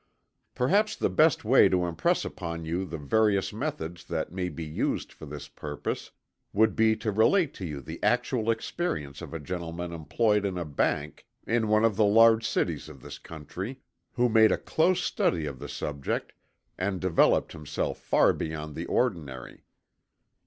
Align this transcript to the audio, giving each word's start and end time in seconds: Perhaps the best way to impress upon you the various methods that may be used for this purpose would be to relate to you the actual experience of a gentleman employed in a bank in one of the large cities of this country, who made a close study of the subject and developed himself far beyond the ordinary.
Perhaps 0.55 0.95
the 0.95 1.11
best 1.11 1.45
way 1.45 1.69
to 1.69 1.85
impress 1.85 2.25
upon 2.25 2.65
you 2.65 2.85
the 2.85 2.97
various 2.97 3.53
methods 3.53 4.03
that 4.05 4.31
may 4.31 4.49
be 4.49 4.63
used 4.65 5.11
for 5.13 5.27
this 5.27 5.47
purpose 5.47 6.09
would 6.53 6.75
be 6.75 6.95
to 6.95 7.11
relate 7.11 7.53
to 7.53 7.67
you 7.67 7.81
the 7.81 8.01
actual 8.01 8.49
experience 8.49 9.21
of 9.21 9.31
a 9.31 9.39
gentleman 9.39 9.93
employed 9.93 10.43
in 10.43 10.57
a 10.57 10.65
bank 10.65 11.27
in 11.45 11.67
one 11.67 11.85
of 11.85 11.97
the 11.97 12.03
large 12.03 12.47
cities 12.47 12.89
of 12.89 13.03
this 13.03 13.19
country, 13.19 13.79
who 14.13 14.27
made 14.27 14.51
a 14.51 14.57
close 14.57 15.03
study 15.03 15.45
of 15.45 15.59
the 15.59 15.69
subject 15.69 16.33
and 16.79 16.99
developed 16.99 17.51
himself 17.51 17.99
far 17.99 18.33
beyond 18.33 18.73
the 18.73 18.87
ordinary. 18.87 19.65